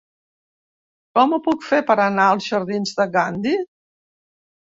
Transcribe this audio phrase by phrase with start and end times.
[1.19, 3.53] Com ho puc fer per anar als jardins de Gandhi?